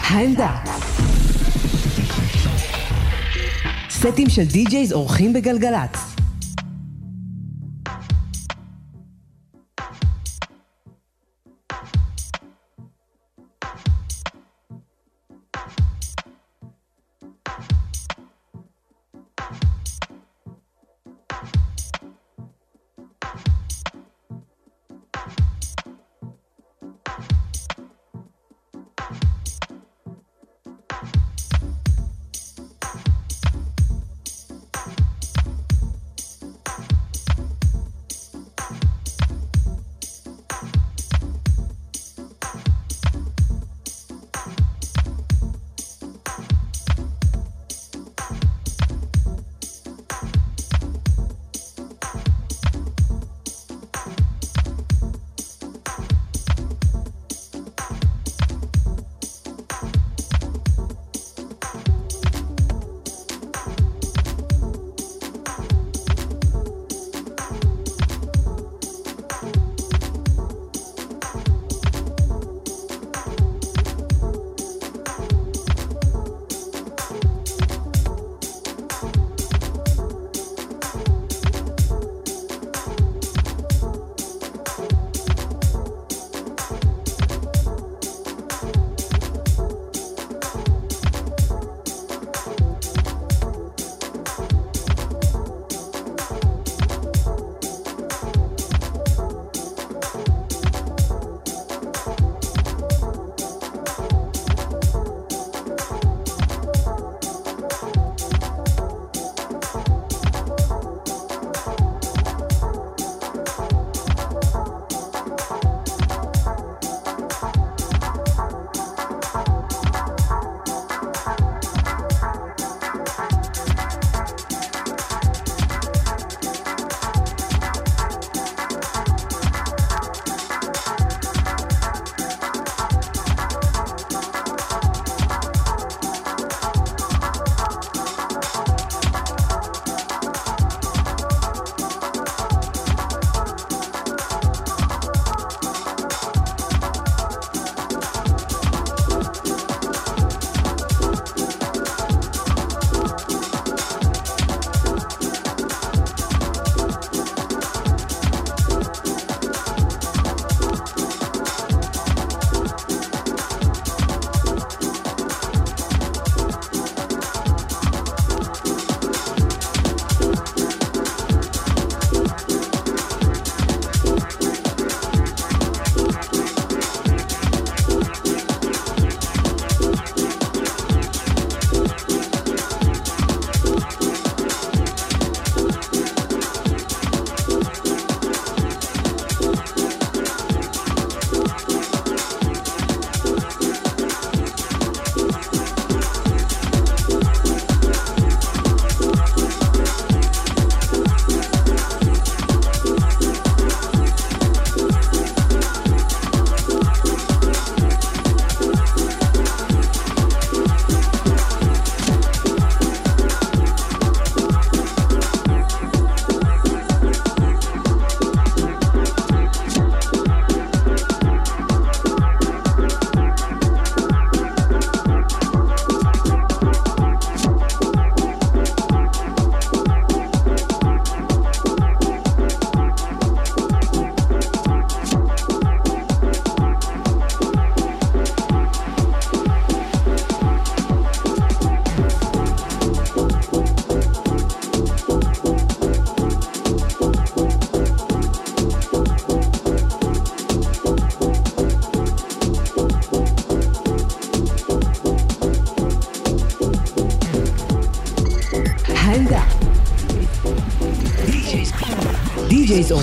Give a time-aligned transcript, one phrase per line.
[0.00, 0.56] העמדה.
[3.90, 6.11] סטים של די-ג'ייז אורחים בגלגלצ.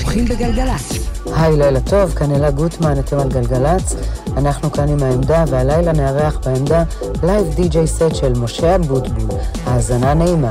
[0.09, 1.09] אורחים בגלגלצ.
[1.35, 3.95] היי, לילה טוב, כאן אלה גוטמן, אתם על גלגלצ.
[4.38, 6.83] אנחנו כאן עם העמדה, והלילה נארח בעמדה
[7.24, 9.39] live DJ set של משה אבוטבול.
[9.65, 10.50] האזנה נעימה.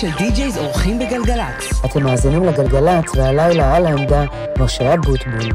[0.00, 1.84] של די-ג'ייז אורחים בגלגלצ.
[1.84, 4.24] אתם מאזינים לגלגלצ, והלילה על העמדה
[4.58, 5.52] משה אבוטבול.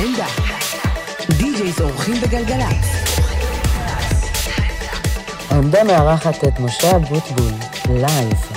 [0.00, 0.26] העמדה.
[1.28, 2.86] DJs אורחים בגלגלצ.
[5.50, 7.52] העמדה מארחת את משה אבוטבול,
[7.90, 8.49] live.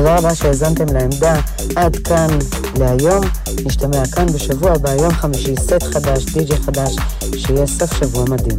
[0.00, 1.34] תודה רבה שהאזנתם לעמדה
[1.76, 2.28] עד כאן
[2.78, 3.24] להיום.
[3.64, 6.96] נשתמע כאן בשבוע הבא, יום חמישי, סט חדש, די.ג'י חדש,
[7.36, 8.58] שיהיה סוף שבוע מדהים.